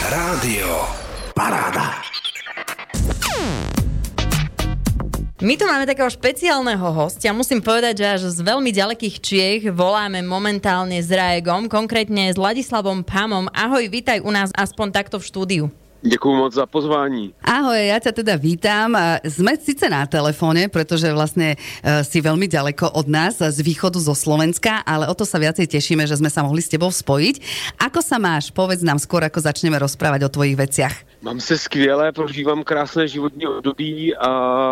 Rádio 0.00 0.88
Paráda. 1.36 2.00
My 5.44 5.60
tu 5.60 5.68
máme 5.68 5.84
takého 5.84 6.08
špeciálneho 6.08 6.88
hostia. 6.96 7.36
Musím 7.36 7.60
povedať, 7.60 8.00
že 8.00 8.06
až 8.08 8.22
z 8.32 8.40
veľmi 8.40 8.72
ďalekých 8.72 9.20
Čiech 9.20 9.62
voláme 9.68 10.24
momentálne 10.24 11.04
s 11.04 11.12
Raegom, 11.12 11.68
konkrétne 11.68 12.32
s 12.32 12.40
Ladislavom 12.40 13.04
Pamom. 13.04 13.52
Ahoj, 13.52 13.92
vítaj 13.92 14.24
u 14.24 14.32
nás 14.32 14.48
aspoň 14.56 14.88
takto 14.88 15.20
v 15.20 15.28
štúdiu. 15.28 15.64
Děkuji 16.02 16.36
moc 16.36 16.54
za 16.54 16.66
pozvání. 16.66 17.34
Ahoj, 17.44 17.92
ja 17.92 18.00
ťa 18.00 18.24
teda 18.24 18.40
vítam. 18.40 18.96
Sme 19.20 19.52
síce 19.60 19.84
na 19.92 20.08
telefóne, 20.08 20.72
pretože 20.72 21.12
vlastne 21.12 21.60
e, 21.84 22.00
si 22.08 22.24
veľmi 22.24 22.48
ďaleko 22.48 22.96
od 22.96 23.04
nás, 23.04 23.36
z 23.36 23.60
východu 23.60 24.00
zo 24.00 24.16
Slovenska, 24.16 24.80
ale 24.88 25.04
o 25.12 25.14
to 25.14 25.28
sa 25.28 25.36
viacej 25.36 25.68
tešíme, 25.68 26.08
že 26.08 26.16
sme 26.16 26.32
sa 26.32 26.40
mohli 26.40 26.64
s 26.64 26.72
tebou 26.72 26.88
spojiť. 26.88 27.44
Ako 27.76 28.00
sa 28.00 28.16
máš? 28.16 28.48
Povedz 28.48 28.80
nám 28.80 28.96
skôr, 28.96 29.20
ako 29.28 29.44
začneme 29.44 29.76
rozprávať 29.76 30.24
o 30.24 30.32
tvojich 30.32 30.56
veciach. 30.56 30.94
Mám 31.20 31.40
se 31.40 31.58
skvěle, 31.58 32.12
prožívám 32.12 32.64
krásné 32.64 33.08
životní 33.08 33.46
období 33.46 34.16
a 34.16 34.30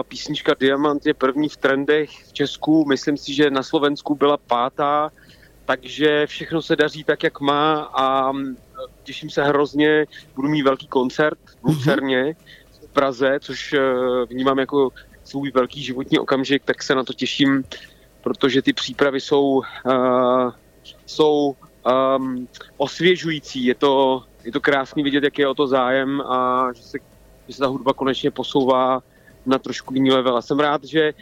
písnička 0.09 0.57
Diamant 0.57 1.07
je 1.07 1.13
první 1.13 1.49
v 1.49 1.57
trendech 1.57 2.09
v 2.09 2.33
Česku. 2.33 2.89
Myslím 2.89 3.17
si, 3.21 3.35
že 3.35 3.51
na 3.51 3.63
Slovensku 3.63 4.15
byla 4.15 4.37
pátá, 4.37 5.13
takže 5.65 6.27
všechno 6.27 6.63
se 6.63 6.77
daří 6.77 7.05
tak, 7.05 7.23
jak 7.23 7.41
má 7.41 7.93
a 7.93 8.33
těším 9.09 9.31
se 9.31 9.45
hrozně. 9.45 10.07
Budu 10.37 10.49
mít 10.49 10.63
velký 10.63 10.87
koncert 10.87 11.39
v 11.63 11.65
Lucerně 11.65 12.37
v 12.85 12.93
Praze, 12.93 13.39
což 13.41 13.73
eh, 13.73 13.81
vnímám 14.29 14.59
jako 14.59 14.91
svůj 15.25 15.51
velký 15.51 15.83
životní 15.83 16.19
okamžik, 16.19 16.65
tak 16.65 16.83
se 16.83 16.95
na 16.95 17.05
to 17.05 17.13
těším, 17.13 17.65
protože 18.21 18.63
ty 18.63 18.73
přípravy 18.73 19.21
jsou, 19.21 19.65
uh, 19.85 20.53
jsou 21.07 21.57
um, 22.17 22.49
osvěžující. 22.77 23.65
Je 23.65 23.75
to, 23.75 24.25
je 24.45 24.53
to 24.53 24.61
krásný 24.61 25.03
vidět, 25.03 25.25
jak 25.25 25.39
je 25.39 25.49
o 25.49 25.55
to 25.55 25.67
zájem 25.67 26.21
a 26.21 26.69
že 26.77 26.83
se, 26.83 26.99
že 27.49 27.55
se 27.55 27.61
ta 27.61 27.67
hudba 27.67 27.93
konečně 27.93 28.31
posouvá 28.31 29.03
na 29.47 29.59
trošku 29.59 29.95
jiný 29.95 30.11
level. 30.11 30.37
A 30.37 30.43
jsem 30.43 30.61
rád, 30.61 30.85
že 30.85 31.13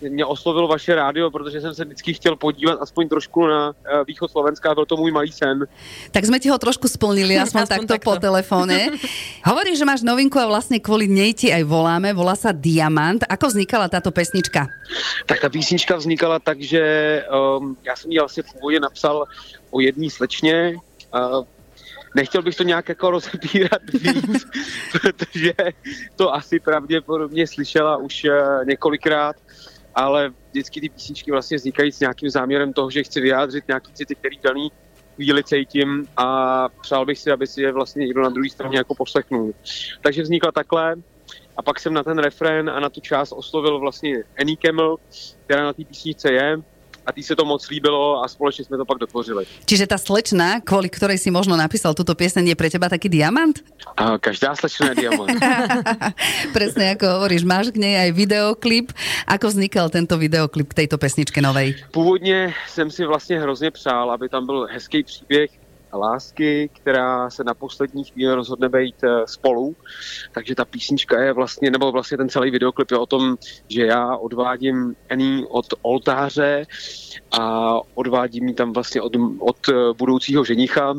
mě 0.00 0.24
oslovilo 0.24 0.68
vaše 0.68 0.94
rádio, 0.94 1.30
protože 1.30 1.60
jsem 1.60 1.74
se 1.74 1.84
vždycky 1.84 2.14
chtěl 2.14 2.36
podívat 2.36 2.78
aspoň 2.80 3.08
trošku 3.08 3.46
na 3.46 3.68
uh, 3.70 3.74
východ 4.06 4.30
Slovenska, 4.30 4.74
byl 4.74 4.86
to 4.86 4.96
můj 4.96 5.12
malý 5.12 5.32
sen. 5.32 5.68
Tak 6.10 6.24
sme 6.24 6.40
ti 6.40 6.48
ho 6.48 6.56
trošku 6.56 6.88
splnili, 6.88 7.36
aspoň, 7.44 7.68
Aspoň 7.68 7.76
takto, 7.76 7.92
takto. 8.00 8.08
po 8.08 8.14
telefóne. 8.16 8.96
Hovoríš, 9.48 9.78
že 9.78 9.84
máš 9.84 10.00
novinku 10.00 10.40
a 10.40 10.48
vlastne 10.48 10.80
kvôli 10.80 11.04
nej 11.04 11.36
ti 11.36 11.52
aj 11.52 11.60
voláme. 11.68 12.16
Volá 12.16 12.32
sa 12.32 12.56
Diamant. 12.56 13.20
Ako 13.28 13.52
vznikala 13.52 13.92
táto 13.92 14.08
pesnička? 14.08 14.64
Tak 15.28 15.40
ta 15.40 15.48
písnička 15.52 15.96
vznikala 15.96 16.40
tak, 16.40 16.60
že 16.64 16.80
um, 17.28 17.76
já 17.84 17.96
jsem 17.96 18.10
ji 18.10 18.18
vlastně 18.18 18.42
původně 18.42 18.80
napsal 18.80 19.24
o 19.70 19.80
jedné 19.80 20.10
slečně. 20.10 20.76
Uh, 21.14 21.44
nechtěl 22.14 22.42
bych 22.42 22.56
to 22.56 22.62
nějak 22.62 22.88
jako 22.88 23.10
rozebírat 23.10 23.82
víc, 23.92 24.46
protože 24.92 25.52
to 26.16 26.34
asi 26.34 26.60
pravděpodobně 26.60 27.46
slyšela 27.46 27.96
už 27.96 28.24
uh, 28.24 28.64
několikrát, 28.64 29.36
ale 29.94 30.32
vždycky 30.50 30.80
ty 30.80 30.88
písničky 30.88 31.30
vlastně 31.30 31.56
vznikají 31.56 31.92
s 31.92 32.00
nějakým 32.00 32.30
záměrem 32.30 32.72
toho, 32.72 32.90
že 32.90 33.02
chci 33.02 33.20
vyjádřit 33.20 33.68
nějaký 33.68 33.92
city, 33.92 34.14
který 34.14 34.38
daný 34.42 34.72
chvíli 35.14 35.44
cítím 35.44 36.06
a 36.16 36.68
přál 36.82 37.06
bych 37.06 37.18
si, 37.18 37.30
aby 37.30 37.46
si 37.46 37.62
je 37.62 37.72
vlastně 37.72 38.00
někdo 38.00 38.22
na 38.22 38.28
druhé 38.28 38.48
straně 38.50 38.78
jako 38.78 38.94
poslechnul. 38.94 39.54
Takže 40.00 40.22
vznikla 40.22 40.52
takhle 40.52 40.96
a 41.56 41.62
pak 41.62 41.80
jsem 41.80 41.94
na 41.94 42.02
ten 42.02 42.18
refrén 42.18 42.70
a 42.70 42.80
na 42.80 42.88
tu 42.88 43.00
část 43.00 43.32
oslovil 43.32 43.78
vlastně 43.78 44.22
Annie 44.40 44.56
Camel, 44.56 44.96
která 45.44 45.64
na 45.64 45.72
té 45.72 45.84
písničce 45.84 46.32
je 46.32 46.56
a 47.06 47.12
tý 47.12 47.22
se 47.22 47.36
to 47.36 47.44
moc 47.44 47.68
líbilo 47.68 48.24
a 48.24 48.28
společně 48.28 48.64
jsme 48.64 48.76
to 48.76 48.84
pak 48.84 48.98
dotvořili. 48.98 49.44
Čiže 49.64 49.86
tá 49.86 49.98
slečna, 50.00 50.60
kvôli 50.64 50.88
ktorej 50.88 51.20
si 51.20 51.28
možno 51.28 51.56
napísal 51.56 51.92
túto 51.92 52.16
pieseň, 52.16 52.52
je 52.52 52.56
pre 52.56 52.72
teba 52.72 52.88
taký 52.88 53.12
diamant? 53.12 53.60
A 53.96 54.18
každá 54.18 54.56
slečna 54.56 54.92
je 54.92 55.06
diamant. 55.06 55.30
Presne 56.56 56.96
ako 56.96 57.06
hovoríš, 57.20 57.44
máš 57.44 57.70
k 57.74 57.80
nej 57.80 57.94
aj 58.08 58.10
videoklip. 58.16 58.92
Ako 59.28 59.52
vznikal 59.52 59.92
tento 59.92 60.16
videoklip 60.16 60.72
k 60.72 60.84
tejto 60.84 60.96
pesničke 60.98 61.42
novej? 61.42 61.76
Původně 61.90 62.54
jsem 62.68 62.90
si 62.90 63.04
vlastně 63.04 63.40
hrozně 63.40 63.70
přál, 63.70 64.10
aby 64.10 64.28
tam 64.28 64.46
byl 64.46 64.66
hezký 64.70 65.02
příběh 65.02 65.50
lásky, 65.96 66.70
která 66.72 67.30
se 67.30 67.44
na 67.44 67.54
poslední 67.54 68.04
chvíli 68.04 68.34
rozhodne 68.34 68.68
být 68.68 69.04
eh, 69.04 69.26
spolu. 69.26 69.76
Takže 70.32 70.54
ta 70.54 70.64
písnička 70.64 71.22
je 71.22 71.32
vlastně, 71.32 71.70
nebo 71.70 71.92
vlastně 71.92 72.16
ten 72.16 72.28
celý 72.28 72.50
videoklip 72.50 72.90
je 72.90 72.98
o 72.98 73.06
tom, 73.06 73.36
že 73.68 73.86
já 73.86 74.16
odvádím 74.16 74.96
Annie 75.10 75.46
od 75.46 75.66
oltáře 75.82 76.66
a 77.40 77.74
odvádím 77.94 78.48
ji 78.48 78.54
tam 78.54 78.72
vlastně 78.72 79.02
od, 79.02 79.12
od 79.38 79.68
eh, 79.68 79.72
budoucího 79.98 80.44
ženicha, 80.44 80.94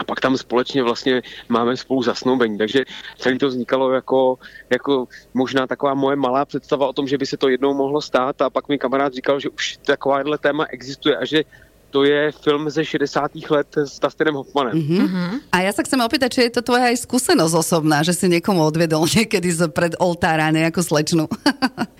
a 0.00 0.04
pak 0.04 0.20
tam 0.20 0.36
společně 0.36 0.82
vlastně 0.82 1.22
máme 1.48 1.76
spolu 1.76 2.02
zasnoubení. 2.02 2.58
Takže 2.58 2.84
celý 3.18 3.38
to 3.38 3.48
vznikalo 3.48 3.92
jako, 3.92 4.38
jako 4.70 5.08
možná 5.34 5.66
taková 5.66 5.94
moje 5.94 6.16
malá 6.16 6.44
představa 6.44 6.88
o 6.88 6.92
tom, 6.92 7.08
že 7.08 7.18
by 7.18 7.26
se 7.26 7.36
to 7.36 7.48
jednou 7.48 7.74
mohlo 7.74 8.00
stát 8.00 8.42
a 8.42 8.50
pak 8.50 8.68
mi 8.68 8.78
kamarád 8.78 9.14
říkal, 9.14 9.40
že 9.40 9.48
už 9.48 9.76
takováhle 9.76 10.38
téma 10.38 10.64
existuje 10.70 11.16
a 11.16 11.24
že 11.24 11.44
to 11.90 12.04
je 12.06 12.32
film 12.32 12.70
ze 12.70 12.84
60. 12.84 13.50
let 13.50 13.68
s 13.76 13.98
Dustinem 13.98 14.34
Hoffmanem. 14.34 14.78
Mhm. 14.78 15.50
A 15.52 15.66
ja 15.66 15.72
sa 15.74 15.82
chcem 15.82 16.00
opýtať, 16.00 16.28
či 16.30 16.40
je 16.46 16.52
to 16.58 16.62
tvoja 16.62 16.94
aj 16.94 17.02
skúsenosť 17.02 17.54
osobná, 17.54 18.06
že 18.06 18.14
si 18.14 18.30
niekomu 18.30 18.62
odvedol 18.62 19.04
niekedy 19.10 19.50
z 19.50 19.66
pred 19.74 19.98
oltára 19.98 20.54
nejakú 20.54 20.80
slečnu. 20.80 21.26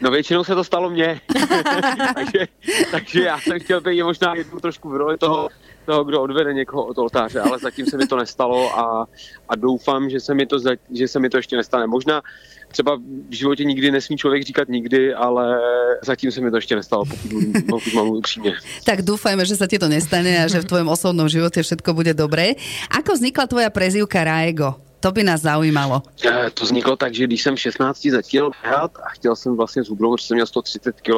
No 0.00 0.10
většinou 0.10 0.44
se 0.44 0.54
to 0.54 0.64
stalo 0.64 0.90
mně. 0.90 1.20
takže, 2.14 2.42
takže 2.90 3.20
já 3.22 3.38
jsem 3.38 3.60
chtěl 3.60 3.80
být 3.80 4.02
možná 4.02 4.34
jednou 4.34 4.58
trošku 4.58 4.88
v 4.88 4.96
roli 4.96 5.18
toho, 5.18 5.48
toho, 5.90 6.06
kdo 6.06 6.22
odvede 6.22 6.54
někoho 6.54 6.86
od 6.86 6.98
oltáře, 6.98 7.40
ale 7.42 7.58
zatím 7.58 7.86
se 7.86 7.98
mi 7.98 8.06
to 8.06 8.16
nestalo 8.16 8.78
a, 8.78 9.06
a 9.48 9.52
doufám, 9.56 10.06
že 10.10 10.20
se, 10.22 10.34
mi 10.34 10.46
to, 10.46 10.62
že 10.94 11.08
se 11.08 11.18
mi 11.18 11.26
to 11.26 11.36
ještě 11.36 11.56
nestane. 11.58 11.86
Možná 11.86 12.22
třeba 12.70 12.94
v 13.28 13.34
životě 13.34 13.64
nikdy 13.64 13.90
nesmí 13.90 14.16
člověk 14.16 14.42
říkat 14.42 14.68
nikdy, 14.68 15.14
ale 15.14 15.58
zatím 16.06 16.30
se 16.30 16.40
mi 16.40 16.50
to 16.50 16.56
ještě 16.56 16.76
nestalo, 16.76 17.04
pokud, 17.04 17.42
pokud 17.66 17.92
mám 17.94 18.08
upřímně. 18.08 18.54
tak 18.86 19.02
dúfajme, 19.02 19.42
že 19.42 19.58
sa 19.58 19.66
ti 19.66 19.82
to 19.82 19.90
nestane 19.90 20.38
a 20.38 20.46
že 20.46 20.62
v 20.62 20.70
tvojom 20.70 20.88
osobnom 20.94 21.26
živote 21.26 21.58
všetko 21.66 21.90
bude 21.90 22.14
dobré. 22.14 22.54
Ako 22.94 23.18
vznikla 23.18 23.50
tvoja 23.50 23.70
prezývka 23.74 24.22
Raego? 24.22 24.89
To 25.00 25.12
by 25.12 25.22
nás 25.22 25.40
zaujímalo. 25.40 26.02
Eh, 26.26 26.50
To 26.50 26.64
vzniklo 26.64 26.96
tak, 26.96 27.14
že 27.14 27.24
když 27.24 27.42
jsem 27.42 27.56
v 27.56 27.60
16 27.60 28.10
začal 28.10 28.50
běhat 28.62 28.90
a 29.02 29.08
chtěl 29.08 29.36
jsem 29.36 29.56
vlastně 29.56 29.82
zhubnout, 29.82 30.16
protože 30.16 30.26
jsem 30.26 30.34
měl 30.34 30.46
130 30.46 31.00
kg, 31.00 31.10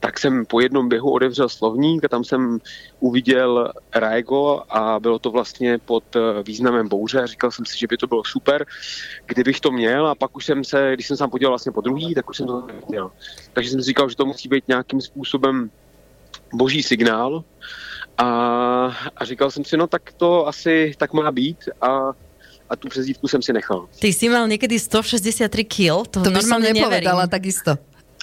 tak 0.00 0.18
jsem 0.18 0.46
po 0.46 0.60
jednom 0.60 0.88
běhu 0.88 1.10
odevřel 1.10 1.48
slovník 1.48 2.04
a 2.04 2.08
tam 2.08 2.24
jsem 2.24 2.58
uviděl 3.00 3.72
Raego 3.94 4.62
a 4.68 5.00
bylo 5.00 5.18
to 5.18 5.30
vlastně 5.30 5.78
pod 5.78 6.04
eh, 6.16 6.42
významem 6.42 6.88
bouře 6.88 7.22
a 7.22 7.26
říkal 7.26 7.50
jsem 7.50 7.64
si, 7.66 7.78
že 7.78 7.86
by 7.86 7.96
to 7.96 8.06
bylo 8.06 8.24
super, 8.24 8.66
kdybych 9.26 9.60
to 9.60 9.70
měl 9.70 10.06
a 10.06 10.14
pak 10.14 10.36
už 10.36 10.44
jsem 10.46 10.64
se, 10.64 10.90
když 10.94 11.06
jsem 11.06 11.16
se 11.16 11.22
tam 11.22 11.30
podíval 11.30 11.50
vlastně 11.52 11.72
po 11.72 11.80
druhý, 11.80 12.14
tak 12.14 12.30
už 12.30 12.36
jsem 12.36 12.46
to 12.46 12.66
neměl. 12.66 13.10
Takže 13.52 13.70
jsem 13.70 13.80
si 13.80 13.86
říkal, 13.86 14.08
že 14.08 14.16
to 14.16 14.26
musí 14.26 14.48
být 14.48 14.68
nějakým 14.68 15.00
způsobem 15.00 15.70
boží 16.52 16.82
signál 16.82 17.44
a, 18.18 18.26
a 19.16 19.24
říkal 19.24 19.50
jsem 19.50 19.64
si, 19.64 19.76
no 19.76 19.86
tak 19.86 20.12
to 20.12 20.48
asi 20.48 20.94
tak 20.98 21.12
má 21.12 21.32
být 21.32 21.58
a, 21.80 22.12
a 22.74 22.76
tu 22.76 22.88
přezdívku 22.90 23.28
jsem 23.28 23.42
si 23.42 23.52
nechal. 23.54 23.86
Ty 24.02 24.10
si 24.12 24.26
mal 24.26 24.50
niekedy 24.50 24.74
163 24.82 25.46
kg, 25.64 26.02
to, 26.10 26.26
To 26.26 26.30
normálne 26.34 26.74
nepovedala 26.74 27.30
takisto. 27.30 27.78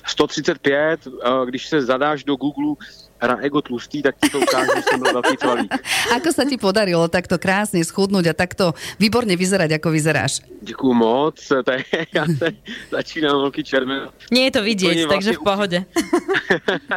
135, 0.06 1.08
eh, 1.08 1.46
když 1.46 1.68
se 1.68 1.82
zadáš 1.82 2.24
do 2.24 2.36
Google 2.36 2.76
Raego 3.22 3.62
tlustý, 3.62 4.02
tak 4.02 4.16
ti 4.18 4.30
to 4.30 4.40
ukáže, 4.40 4.72
že 4.76 4.82
jsem 4.82 5.00
byl 5.00 5.14
velký 5.14 5.38
cvalík. 5.38 5.72
Ako 6.18 6.34
sa 6.34 6.42
ti 6.42 6.58
podarilo 6.58 7.06
takto 7.06 7.38
krásne 7.38 7.78
schudnúť 7.86 8.26
a 8.28 8.34
takto 8.34 8.74
výborne 8.98 9.38
vyzerať, 9.38 9.78
ako 9.78 9.94
vyzeráš? 9.94 10.42
Děkuju 10.62 10.94
moc, 10.94 11.38
to 11.38 11.72
je, 11.72 11.86
já 12.18 12.26
se 12.26 12.48
začínám 12.92 13.38
velký 13.46 13.64
červen. 13.64 14.10
Nie 14.34 14.50
je 14.50 14.52
to 14.58 14.62
Úplne 14.66 15.06
takže 15.06 15.32
v 15.38 15.44
pohode. 15.46 15.78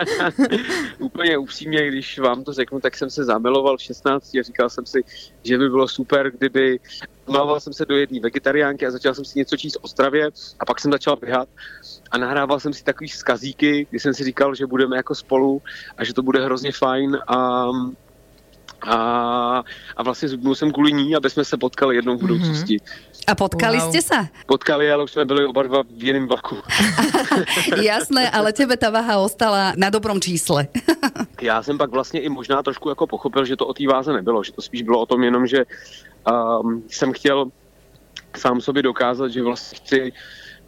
Úplně 0.98 1.38
upřímně, 1.38 1.88
když 1.88 2.18
vám 2.18 2.44
to 2.44 2.52
řeknu, 2.52 2.80
tak 2.80 2.96
jsem 2.96 3.10
se 3.10 3.24
zamiloval 3.24 3.76
v 3.76 3.82
16 3.82 4.34
a 4.34 4.42
říkal 4.42 4.70
jsem 4.70 4.86
si, 4.86 5.04
že 5.44 5.58
by 5.58 5.68
bylo 5.68 5.88
super, 5.88 6.32
kdyby 6.32 6.80
Mával 7.28 7.60
jsem 7.60 7.72
se 7.72 7.84
do 7.84 7.96
jedné 7.96 8.20
vegetariánky 8.20 8.86
a 8.86 8.90
začal 8.90 9.14
jsem 9.14 9.24
si 9.24 9.38
něco 9.38 9.56
číst 9.56 9.76
o 9.80 9.88
stravě 9.88 10.30
a 10.60 10.64
pak 10.66 10.80
jsem 10.80 10.92
začal 10.92 11.16
běhat 11.16 11.48
a 12.10 12.18
nahrával 12.18 12.60
jsem 12.60 12.72
si 12.72 12.84
takový 12.84 13.08
zkazíky, 13.08 13.86
kdy 13.90 14.00
jsem 14.00 14.14
si 14.14 14.24
říkal, 14.24 14.54
že 14.54 14.66
budeme 14.66 14.96
jako 14.96 15.14
spolu 15.14 15.62
a 15.98 16.04
že 16.04 16.14
to 16.14 16.22
bude 16.22 16.44
hrozně 16.44 16.72
fajn 16.72 17.18
a 17.28 17.66
a, 18.86 19.62
a 19.96 20.02
vlastně 20.02 20.28
zubnul 20.28 20.54
jsem 20.54 20.72
kvůli 20.72 20.92
ní, 20.92 21.16
aby 21.16 21.30
jsme 21.30 21.44
se 21.44 21.56
potkali 21.56 21.96
jednou 21.96 22.16
v 22.16 22.20
budoucnosti. 22.20 22.76
A 23.26 23.34
potkali 23.34 23.80
Wow. 23.80 23.88
ste 23.88 24.00
sa? 24.04 24.28
Potkali, 24.44 24.92
ale 24.92 25.04
už 25.04 25.10
jsme 25.16 25.24
byli 25.24 25.46
oba 25.48 25.62
dva 25.62 25.80
v 25.88 26.02
jiném 26.04 26.28
vlaku. 26.28 26.56
Jasné, 27.80 28.28
ale 28.30 28.52
tebe 28.52 28.76
ta 28.76 28.90
váha 28.92 29.16
ostala 29.24 29.72
na 29.76 29.88
dobrom 29.90 30.20
čísle. 30.20 30.68
Já 31.44 31.62
jsem 31.62 31.78
pak 31.78 31.90
vlastně 31.90 32.20
i 32.20 32.28
možná 32.28 32.62
trošku 32.62 32.88
jako 32.88 33.06
pochopil, 33.06 33.44
že 33.44 33.56
to 33.56 33.66
o 33.66 33.74
té 33.74 33.86
váze 33.86 34.12
nebylo, 34.12 34.44
že 34.44 34.52
to 34.52 34.62
spíš 34.62 34.82
bylo 34.82 35.00
o 35.00 35.06
tom 35.06 35.22
jenom, 35.22 35.46
že 35.46 35.64
um, 36.62 36.82
jsem 36.88 37.12
chtěl 37.12 37.46
sám 38.36 38.60
sobě 38.60 38.82
dokázat, 38.82 39.28
že 39.28 39.42
vlastně 39.42 39.78
chci, 39.78 40.12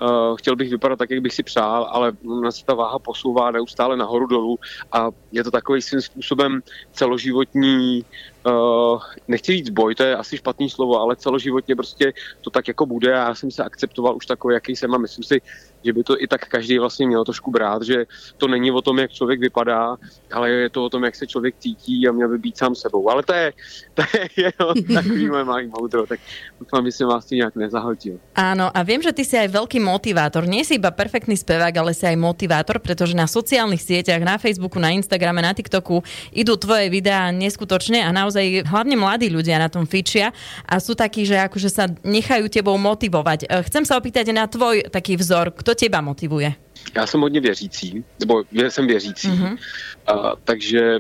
uh, 0.03 0.37
chtěl 0.37 0.57
bych 0.57 0.71
vypadat 0.71 0.99
tak, 0.99 1.11
jak 1.11 1.21
bych 1.21 1.35
si 1.35 1.43
přál, 1.43 1.89
ale 1.91 2.13
ona 2.29 2.51
se 2.51 2.65
ta 2.65 2.75
váha 2.75 2.99
posouvá 2.99 3.51
neustále 3.51 3.97
nahoru 3.97 4.27
dolů 4.27 4.59
a 4.93 5.09
je 5.33 5.45
to 5.45 5.51
takový 5.51 5.83
svým 5.83 6.01
způsobem 6.01 6.61
celoživotní 6.93 8.05
uh, 8.47 9.01
nechci 9.29 9.53
říct 9.53 9.71
boj, 9.71 9.95
to 9.95 10.03
je 10.03 10.17
asi 10.17 10.37
špatný 10.37 10.71
slovo, 10.71 11.01
ale 11.01 11.17
celoživotně 11.17 11.77
prostě 11.77 12.13
to 12.41 12.51
tak 12.51 12.69
jako 12.69 12.87
bude 12.87 13.15
a 13.15 13.29
já 13.29 13.35
jsem 13.35 13.51
se 13.51 13.65
akceptoval 13.65 14.17
už 14.17 14.27
takový, 14.27 14.55
jaký 14.55 14.77
jsem 14.77 14.95
a 14.95 14.99
myslím 14.99 15.25
si, 15.25 15.41
že 15.87 15.93
by 15.93 16.03
to 16.03 16.15
i 16.19 16.27
tak 16.27 16.49
každý 16.49 16.79
vlastně 16.79 17.07
měl 17.07 17.25
trošku 17.25 17.51
brát, 17.51 17.83
že 17.83 18.07
to 18.37 18.49
není 18.49 18.71
o 18.71 18.83
tom, 18.83 18.99
jak 18.99 19.11
člověk 19.11 19.41
vypadá, 19.41 19.97
ale 20.33 20.51
je 20.51 20.71
to 20.71 20.85
o 20.85 20.91
tom, 20.91 21.05
jak 21.05 21.15
se 21.15 21.27
člověk 21.27 21.55
cítí 21.59 22.09
a 22.09 22.13
měl 22.13 22.29
by 22.29 22.39
být 22.39 22.59
sám 22.59 22.75
sebou. 22.75 23.11
Ale 23.11 23.23
to 23.23 23.33
je, 23.33 23.53
to 23.95 24.03
je 24.03 24.29
jenom 24.51 24.75
takový 24.95 25.29
moje 25.29 25.45
malý 25.45 25.67
moudro, 25.67 26.07
tak 26.07 26.21
doufám, 26.61 26.85
že 26.87 26.93
jsem 26.93 27.07
vás 27.07 27.27
tím 27.27 27.39
nějak 27.39 27.55
nezahltil. 27.57 28.19
Áno, 28.35 28.71
a 28.75 28.81
viem, 28.83 29.01
že 29.01 29.15
ty 29.15 29.23
si 29.23 29.39
aj 29.39 29.49
veľký 29.49 29.79
motivátor. 29.79 30.45
Nie 30.51 30.67
si 30.67 30.77
iba 30.77 30.91
perfektný 30.91 31.39
spevák, 31.39 31.73
ale 31.77 31.95
si 31.95 32.05
aj 32.05 32.19
motivátor, 32.19 32.83
pretože 32.83 33.15
na 33.15 33.31
sociálnych 33.31 33.81
sieťach, 33.81 34.21
na 34.21 34.37
Facebooku, 34.37 34.83
na 34.83 34.91
Instagrame, 34.91 35.41
na 35.41 35.55
TikToku 35.55 36.03
idú 36.35 36.59
tvoje 36.59 36.91
videá 36.91 37.31
neskutočne 37.31 38.03
a 38.03 38.11
naozaj 38.11 38.36
hlavne 38.65 38.97
mladí 38.97 39.29
ľudia 39.33 39.59
na 39.59 39.69
tom 39.69 39.87
fičia 39.87 40.33
a 40.67 40.81
sú 40.81 40.95
takí, 40.99 41.25
že 41.25 41.39
akože 41.39 41.69
sa 41.71 41.85
nechajú 42.05 42.49
tebou 42.53 42.77
motivovať. 42.77 43.47
E, 43.47 43.65
Chcem 43.67 43.85
sa 43.85 43.97
opýtať 43.97 44.33
na 44.35 44.47
tvoj 44.47 44.89
taký 44.93 45.17
vzor. 45.17 45.55
Kto 45.55 45.75
teba 45.75 46.01
motivuje? 46.01 46.55
Já 46.95 47.07
jsem 47.07 47.21
hodně 47.21 47.41
věřící, 47.41 48.05
nebo 48.21 48.45
jsem 48.53 48.87
věřící, 48.87 49.29
mm-hmm. 49.29 49.59
a, 50.07 50.33
takže 50.45 50.99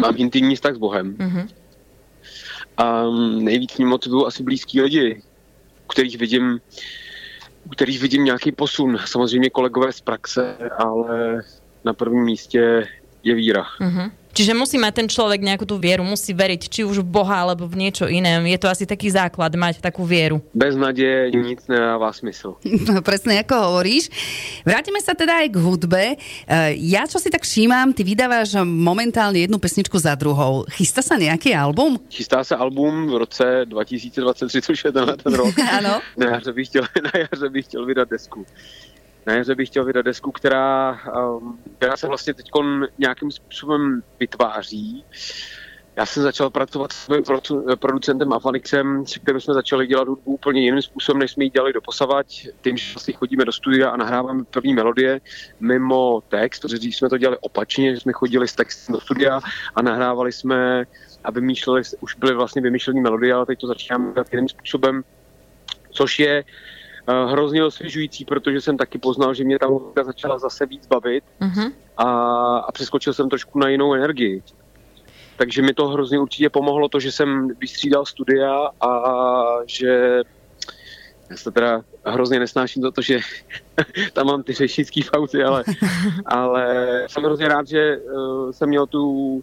mám 0.00 0.14
intimní 0.16 0.54
vztah 0.54 0.74
s 0.74 0.78
Bohem. 0.78 1.16
Mhm. 1.18 1.48
A 2.76 3.04
nejvíc 3.38 3.76
mě 3.76 3.86
motivují 3.86 4.26
asi 4.26 4.42
blízký 4.42 4.80
lidi, 4.80 5.22
u 5.84 5.86
kterých 5.86 6.18
vidím, 6.18 6.60
u 7.66 7.68
kterých 7.68 8.00
vidím 8.00 8.24
nějaký 8.24 8.52
posun. 8.52 8.98
Samozřejmě 9.04 9.50
kolegové 9.50 9.92
z 9.92 10.00
praxe, 10.00 10.56
ale 10.78 11.42
na 11.84 11.92
prvním 11.92 12.24
místě 12.24 12.86
je 13.24 13.34
víra. 13.34 13.64
Mhm. 13.80 14.22
Čiže 14.34 14.50
musí 14.50 14.82
mať 14.82 14.98
ten 14.98 15.06
človek 15.06 15.46
nejakú 15.46 15.62
tú 15.62 15.78
vieru, 15.78 16.02
musí 16.02 16.34
veriť 16.34 16.66
či 16.66 16.82
už 16.82 17.06
v 17.06 17.06
Boha 17.06 17.46
alebo 17.46 17.70
v 17.70 17.86
niečo 17.86 18.10
iné. 18.10 18.42
Je 18.50 18.58
to 18.58 18.66
asi 18.66 18.82
taký 18.82 19.06
základ 19.06 19.54
mať 19.54 19.78
takú 19.78 20.02
vieru. 20.02 20.42
Bez 20.50 20.74
naděje 20.74 21.30
nic 21.38 21.62
nedává 21.70 22.10
smysl. 22.10 22.58
No, 22.90 22.98
presne 22.98 23.38
ako 23.46 23.54
hovoríš. 23.54 24.10
Vrátime 24.66 24.98
sa 24.98 25.14
teda 25.14 25.38
aj 25.46 25.54
k 25.54 25.56
hudbe. 25.62 26.04
E, 26.10 26.16
Ja, 26.82 27.06
čo 27.06 27.22
si 27.22 27.30
tak 27.30 27.46
všímam, 27.46 27.94
ty 27.94 28.02
vydávaš 28.02 28.58
momentálne 28.66 29.38
jednu 29.46 29.62
pesničku 29.62 29.94
za 30.02 30.18
druhou. 30.18 30.66
Chystá 30.74 30.98
sa 30.98 31.14
nejaký 31.14 31.54
album? 31.54 32.02
Chystá 32.10 32.42
se 32.42 32.58
album 32.58 33.06
v 33.06 33.22
roce 33.22 33.46
2023, 33.70 34.50
což 34.50 34.84
je 34.84 34.90
tenhle 34.90 35.14
ten 35.14 35.30
rok. 35.30 35.54
Áno. 35.78 36.02
Na 36.18 36.26
jaře 36.26 36.50
bych 36.52 36.66
chtěl, 36.74 36.82
na 37.06 37.14
jaře 37.22 37.46
bych 37.54 37.64
chtěl 37.70 37.86
vydat 37.86 38.10
desku. 38.10 38.42
Na 39.26 39.32
jaře 39.32 39.54
bych 39.54 39.68
chtěl 39.68 39.84
vydat 39.84 40.02
desku, 40.02 40.32
která, 40.32 40.98
um, 41.38 41.58
která 41.76 41.96
se 41.96 42.06
vlastně 42.06 42.34
teď 42.34 42.50
nějakým 42.98 43.30
způsobem 43.30 44.02
vytváří. 44.20 45.04
Já 45.96 46.06
jsem 46.06 46.22
začal 46.22 46.50
pracovat 46.50 46.92
s 46.92 47.04
svým 47.04 47.22
produ- 47.22 47.76
producentem 47.76 48.32
Afanixem, 48.32 49.06
se 49.06 49.18
kterým 49.18 49.40
jsme 49.40 49.54
začali 49.54 49.86
dělat 49.86 50.08
hudbu 50.08 50.34
úplně 50.34 50.60
jiným 50.60 50.82
způsobem, 50.82 51.18
než 51.18 51.30
jsme 51.30 51.44
ji 51.44 51.50
dělali 51.50 51.72
doposavať. 51.72 52.48
Tím, 52.60 52.76
že 52.76 52.94
vlastně 52.94 53.14
chodíme 53.14 53.44
do 53.44 53.52
studia 53.52 53.90
a 53.90 53.96
nahráváme 53.96 54.44
první 54.44 54.74
melodie 54.74 55.20
mimo 55.60 56.22
text, 56.28 56.60
protože 56.60 56.78
dřív 56.78 56.96
jsme 56.96 57.08
to 57.08 57.18
dělali 57.18 57.38
opačně, 57.40 57.94
že 57.94 58.00
jsme 58.00 58.12
chodili 58.12 58.48
s 58.48 58.54
textem 58.54 58.92
do 58.92 59.00
studia 59.00 59.40
a 59.74 59.82
nahrávali 59.82 60.32
jsme 60.32 60.84
a 61.24 61.30
vymýšleli, 61.30 61.82
už 62.00 62.14
byly 62.14 62.34
vlastně 62.34 62.62
vymýšlené 62.62 63.00
melodie, 63.00 63.34
ale 63.34 63.46
teď 63.46 63.60
to 63.60 63.66
začínáme 63.66 64.12
dělat 64.12 64.32
jiným 64.32 64.48
způsobem, 64.48 65.04
což 65.90 66.18
je 66.18 66.44
hrozně 67.26 67.64
osvěžující, 67.64 68.24
protože 68.24 68.60
jsem 68.60 68.76
taky 68.76 68.98
poznal, 68.98 69.34
že 69.34 69.44
mě 69.44 69.58
ta 69.58 69.66
hudba 69.66 70.04
začala 70.04 70.38
zase 70.38 70.66
víc 70.66 70.86
bavit 70.86 71.24
Mhm. 71.40 71.72
a, 71.96 72.04
a 72.58 72.72
přeskočil 72.72 73.12
jsem 73.12 73.28
trošku 73.28 73.58
na 73.58 73.68
jinou 73.68 73.94
energii. 73.94 74.42
Takže 75.36 75.62
mi 75.62 75.74
to 75.74 75.88
hrozně 75.88 76.18
určitě 76.18 76.50
pomohlo 76.50 76.88
to, 76.88 77.00
že 77.00 77.12
jsem 77.12 77.48
vystřídal 77.60 78.06
studia 78.06 78.68
a 78.80 78.90
že 79.66 80.20
já 81.30 81.36
se 81.36 81.50
teda 81.50 81.82
hrozně 82.04 82.38
nesnáším 82.38 82.82
za 82.82 82.90
to, 82.90 83.02
že 83.02 83.18
tam 84.12 84.26
mám 84.26 84.42
ty 84.42 84.52
řečnický 84.52 85.04
pauzy, 85.12 85.42
ale, 85.42 85.64
ale 86.26 86.86
jsem 87.06 87.22
hrozně 87.22 87.48
rád, 87.48 87.66
že 87.68 87.96
uh, 87.98 88.50
jsem 88.50 88.68
měl 88.68 88.86
tu 88.86 89.42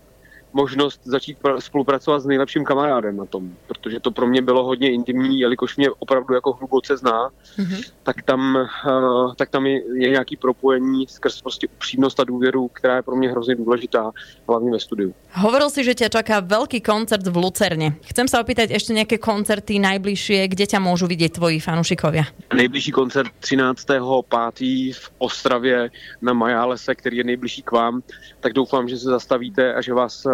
možnost 0.54 1.02
začít 1.04 1.38
pr- 1.44 1.58
spolupracovat 1.58 2.20
s 2.20 2.26
nejlepším 2.26 2.66
kamarádem 2.66 3.18
na 3.18 3.26
tom, 3.26 3.52
protože 3.68 4.00
to 4.00 4.12
pro 4.12 4.28
mě 4.28 4.42
bylo 4.42 4.64
hodně 4.64 4.92
intimní, 4.92 5.40
jelikož 5.40 5.78
mě 5.78 5.92
opravdu 6.00 6.34
jako 6.34 6.54
hluboce 6.54 6.98
zná, 6.98 7.30
Mhm. 7.58 7.78
tak 8.04 8.22
tam, 8.22 8.56
uh, 8.86 9.34
tak 9.36 9.50
tam 9.50 9.66
je, 9.66 9.82
je 10.04 10.10
nějaký 10.10 10.36
propojení 10.38 11.08
skrz 11.08 11.42
prostě 11.42 11.68
upřímnost 11.68 12.20
a 12.20 12.24
důvěru, 12.24 12.68
která 12.68 12.96
je 12.96 13.02
pro 13.02 13.16
mě 13.16 13.30
hrozně 13.32 13.56
důležitá, 13.56 14.12
hlavně 14.48 14.72
ve 14.72 14.80
studiu. 14.80 15.14
Hovoril 15.32 15.70
si, 15.70 15.84
že 15.84 15.96
ťa 15.96 16.10
čaká 16.12 16.44
veľký 16.44 16.84
koncert 16.84 17.24
v 17.24 17.38
Lucerne. 17.40 17.96
Chcem 18.04 18.28
sa 18.28 18.44
opýtať 18.44 18.76
ešte 18.76 18.92
nejaké 18.92 19.16
koncerty 19.16 19.80
najbližšie, 19.80 20.52
kde 20.52 20.66
ťa 20.68 20.80
môžu 20.84 21.08
vidieť 21.08 21.40
tvoji 21.40 21.64
fanúšikovia. 21.64 22.28
Nejbližší 22.52 22.92
koncert 22.92 23.32
13.5. 23.40 24.94
v 24.94 25.04
Ostravě 25.18 25.90
na 26.22 26.34
Majálese, 26.34 26.96
který 26.96 27.18
je 27.18 27.24
nejbližší 27.24 27.62
k 27.62 27.72
vám, 27.72 28.02
tak 28.40 28.54
doufám, 28.54 28.88
že 28.90 28.98
se 28.98 29.08
zastavíte 29.10 29.74
a 29.74 29.82
že 29.82 29.94
vás, 29.94 30.26
eh, 30.26 30.32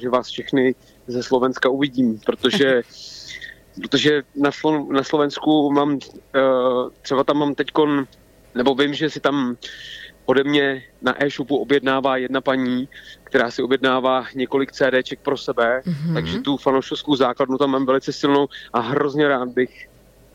že 0.00 0.08
vás 0.08 0.28
všechny 0.28 0.74
ze 1.06 1.22
Slovenska 1.22 1.68
uvidím, 1.68 2.20
protože 2.26 2.82
protože 3.80 4.22
na, 4.36 4.50
Slo- 4.50 4.92
na 4.92 5.02
Slovensku 5.02 5.72
mám, 5.72 5.98
eh, 6.34 6.40
třeba 7.02 7.24
tam 7.24 7.38
mám 7.38 7.54
teďkon, 7.54 8.06
nebo 8.54 8.74
vím, 8.74 8.94
že 8.94 9.10
si 9.10 9.20
tam 9.20 9.56
ode 10.24 10.44
mě 10.44 10.82
na 11.02 11.24
e-shopu 11.24 11.56
objednává 11.56 12.16
jedna 12.16 12.40
paní, 12.40 12.88
která 13.24 13.50
si 13.50 13.62
objednává 13.62 14.26
několik 14.34 14.72
CDček 14.72 15.20
pro 15.20 15.36
sebe, 15.36 15.82
mm-hmm. 15.84 16.14
takže 16.14 16.38
tu 16.38 16.56
fanoušovskou 16.56 17.16
základnu 17.16 17.58
tam 17.58 17.70
mám 17.70 17.86
velice 17.86 18.12
silnou 18.12 18.48
a 18.72 18.80
hrozně 18.80 19.28
rád 19.28 19.48
bych 19.48 19.89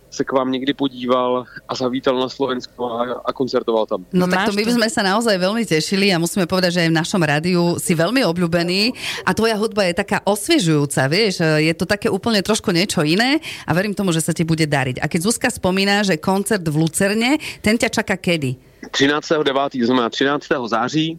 se 0.09 0.23
k 0.23 0.31
vám 0.31 0.51
někdy 0.51 0.73
podíval 0.73 1.45
a 1.69 1.75
zavítal 1.75 2.19
na 2.19 2.29
Slovensko 2.29 2.85
a, 2.85 3.21
a 3.25 3.33
koncertoval 3.33 3.85
tam. 3.85 4.05
No 4.13 4.27
tak 4.27 4.45
to 4.45 4.55
my 4.55 4.63
by 4.63 4.71
to. 4.71 4.77
sme 4.79 4.89
sa 4.89 5.01
naozaj 5.03 5.35
veľmi 5.35 5.63
tešili 5.67 6.13
a 6.13 6.21
musíme 6.21 6.47
povedať, 6.47 6.79
že 6.79 6.81
aj 6.87 6.89
v 6.91 6.99
našom 6.99 7.21
rádiu 7.21 7.61
si 7.81 7.93
veľmi 7.97 8.23
obľúbený 8.23 8.95
a 9.27 9.35
tvoja 9.35 9.59
hudba 9.59 9.83
je 9.91 9.99
taká 9.99 10.23
osviežujúca, 10.23 11.01
vieš, 11.11 11.43
je 11.43 11.73
to 11.75 11.83
také 11.83 12.07
úplne 12.07 12.39
trošku 12.39 12.71
niečo 12.71 13.03
iné 13.03 13.43
a 13.67 13.71
verím 13.75 13.91
tomu, 13.91 14.15
že 14.15 14.23
sa 14.23 14.31
ti 14.31 14.47
bude 14.47 14.63
dariť. 14.63 15.03
A 15.03 15.05
keď 15.11 15.19
Zuzka 15.27 15.49
spomína, 15.51 16.07
že 16.07 16.21
koncert 16.21 16.63
v 16.63 16.75
Lucerne, 16.79 17.37
ten 17.59 17.75
ťa 17.75 17.91
čaká 17.91 18.15
kedy? 18.15 18.55
13.9. 18.93 19.81
to 19.81 19.85
znamená 19.85 20.09
13. 20.09 20.45
září 20.69 21.17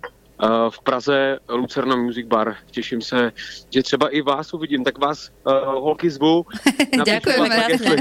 v 0.71 0.79
Praze 0.85 1.39
Lucerna 1.49 1.97
Music 1.97 2.27
Bar. 2.27 2.57
Těším 2.71 3.01
se, 3.03 3.33
že 3.71 3.83
třeba 3.83 4.09
i 4.09 4.23
vás 4.23 4.55
uvidím, 4.55 4.85
tak 4.85 4.99
vás 4.99 5.31
uh, 5.45 5.53
holky 5.81 6.11
zvu. 6.11 6.45
Ďakujeme 7.07 7.49
krásne. 7.49 7.97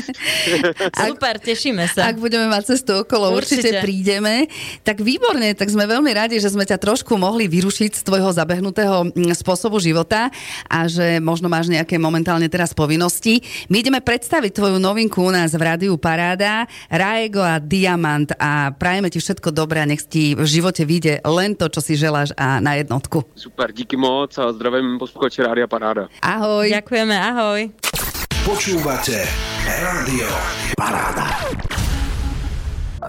Super, 1.07 1.39
tešíme 1.39 1.87
sa. 1.87 2.11
Ak 2.11 2.19
budeme 2.19 2.51
mať 2.51 2.75
cestu 2.75 3.07
okolo, 3.07 3.31
určite. 3.31 3.71
Určite. 3.71 3.81
prídeme. 3.81 4.51
Tak 4.83 4.99
výborne, 4.99 5.55
tak 5.55 5.71
sme 5.71 5.87
veľmi 5.87 6.11
radi, 6.11 6.39
že 6.43 6.51
sme 6.51 6.67
ťa 6.67 6.75
trošku 6.75 7.15
mohli 7.15 7.47
vyrušiť 7.47 7.91
z 7.95 8.01
tvojho 8.03 8.31
zabehnutého 8.35 9.15
mm, 9.15 9.31
spôsobu 9.35 9.79
života 9.79 10.27
a 10.67 10.79
že 10.91 11.23
možno 11.23 11.47
máš 11.47 11.71
nejaké 11.71 11.95
momentálne 11.95 12.51
teraz 12.51 12.75
povinnosti. 12.75 13.39
My 13.71 13.79
ideme 13.79 14.03
predstaviť 14.03 14.51
tvoju 14.51 14.77
novinku 14.79 15.23
u 15.23 15.31
nás 15.31 15.55
v 15.55 15.61
Rádiu 15.63 15.95
Paráda, 15.95 16.67
Raego 16.91 17.41
a 17.41 17.63
Diamant 17.63 18.27
a 18.35 18.75
prajeme 18.75 19.07
ti 19.07 19.23
všetko 19.23 19.55
dobré 19.55 19.81
a 19.83 19.89
nech 19.89 20.03
ti 20.03 20.35
v 20.35 20.43
živote 20.43 20.83
vyjde 20.83 21.23
len 21.23 21.55
to, 21.55 21.71
čo 21.71 21.79
si 21.79 21.95
želáš 21.95 22.24
a 22.37 22.59
na 22.59 22.73
jednotku. 22.73 23.23
Super, 23.35 23.71
díky 23.71 23.97
moc 23.97 24.37
a 24.37 24.51
zdravím 24.51 24.99
posluchače 24.99 25.43
Rádia 25.43 25.67
Paráda. 25.67 26.07
Ahoj. 26.21 26.69
Ďakujeme, 26.69 27.15
ahoj. 27.21 27.69
Počúvate 28.45 29.25
Rádio 29.65 30.29
Paráda. 30.77 31.25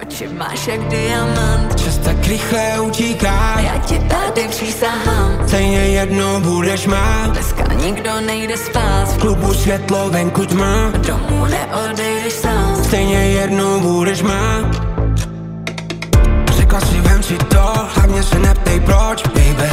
Oči 0.03 0.29
máš 0.29 0.67
jak 0.69 0.81
diamant, 0.89 1.73
Čas 1.81 1.99
tak 1.99 2.27
rychle 2.27 2.81
utíká 2.81 3.61
já 3.61 3.79
ti 3.79 3.99
tady 3.99 4.49
přísahám. 4.49 5.49
Stejně 5.49 5.79
jednou 5.79 6.41
budeš 6.41 6.87
má 6.87 7.27
Dneska 7.27 7.73
nikdo 7.73 8.21
nejde 8.21 8.57
spát, 8.57 9.09
V 9.09 9.19
klubu 9.19 9.55
světlo 9.55 10.11
venku 10.11 10.47
tma 10.47 10.93
domů 11.07 11.45
neodejdeš 11.45 12.33
sám. 12.33 12.85
Stejně 12.85 13.19
jednou 13.29 13.81
budeš 13.81 14.23
má 14.23 14.71
se 18.77 18.81
neptej 18.81 18.81
proč, 18.81 19.23
baby. 19.27 19.71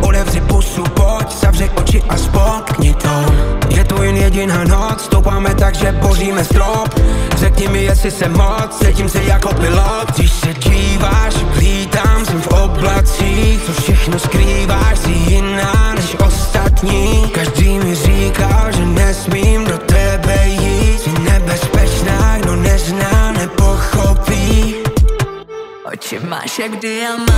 Odevři 0.00 0.40
pusu, 0.40 0.82
pojď, 0.82 1.32
zavři 1.40 1.70
oči 1.70 2.02
a 2.08 2.16
spolkni 2.16 2.94
to 2.94 3.24
Je 3.68 3.84
to 3.84 4.02
jen 4.02 4.16
jediná 4.16 4.64
noc, 4.64 5.04
stoupáme 5.04 5.54
tak, 5.54 5.74
že 5.74 5.92
boříme 5.92 6.44
strop. 6.44 6.88
Řekni 7.36 7.68
mi, 7.68 7.84
jestli 7.84 8.10
jsem 8.10 8.32
moc, 8.32 8.78
cítím 8.84 9.08
se 9.08 9.22
jako 9.22 9.54
pilot. 9.54 10.12
Když 10.16 10.32
se 10.32 10.54
díváš, 10.54 11.34
vítám, 11.56 12.26
jsem 12.26 12.40
v 12.42 12.46
oblacích. 12.46 13.62
Co 13.66 13.72
všechno 13.82 14.18
skrýváš, 14.18 14.98
jsi 14.98 15.10
jiná 15.10 15.94
než 15.94 16.16
ostatní. 16.26 17.30
Každý 17.34 17.78
mi 17.78 17.94
říká, 17.94 18.70
že 18.70 18.86
nesmím 18.86 19.64
do 19.64 19.78
tebe 19.78 20.46
jít. 20.46 21.00
Jsi 21.00 21.10
nebezpečná, 21.10 22.38
kdo 22.38 22.56
nezná, 22.56 23.32
nepochopí. 23.32 24.74
Oči 25.92 26.20
máš 26.28 26.58
jak 26.58 26.80
diamant, 26.80 27.31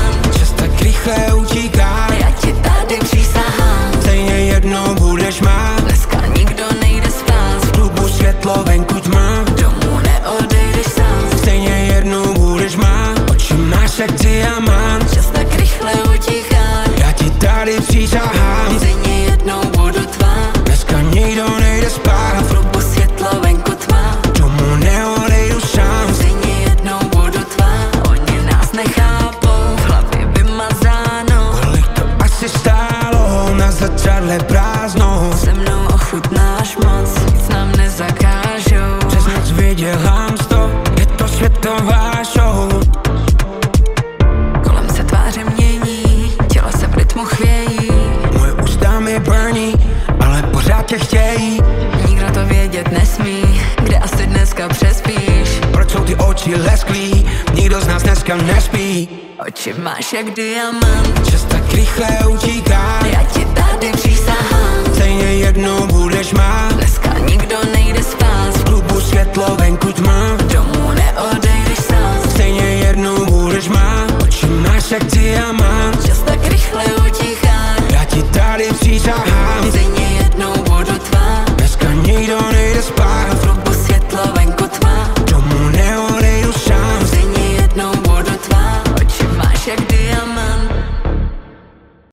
tě 50.99 51.05
chtějí. 51.05 51.61
Nikdo 52.09 52.27
to 52.35 52.47
vědět 52.47 52.93
nesmí, 52.93 53.63
kde 53.83 53.97
asi 53.97 54.27
dneska 54.27 54.69
přespíš. 54.69 55.61
Proč 55.73 55.91
jsou 55.91 56.05
ty 56.05 56.15
oči 56.15 56.57
lesklí, 56.57 57.27
nikdo 57.55 57.81
z 57.81 57.87
nás 57.87 58.03
dneska 58.03 58.37
nespí. 58.37 59.09
Oči 59.47 59.75
máš 59.79 60.13
jak 60.13 60.31
diamant, 60.31 61.31
čas 61.31 61.45
tak 61.45 61.73
rychle 61.73 62.09
utíká. 62.29 63.01
Já 63.13 63.23
ti 63.23 63.45
tady 63.45 63.93
přísahám, 63.93 64.95
stejně 64.95 65.35
jednou 65.35 65.87
budeš 65.87 66.33
má 66.33 66.69
Dneska 66.73 67.19
nikdo 67.19 67.57
nejde 67.75 68.03
spát, 68.03 68.51
v 68.57 68.65
klubu 68.65 69.01
světlo 69.01 69.57
venku 69.57 69.93
tma. 69.93 70.37
Domů 70.53 70.94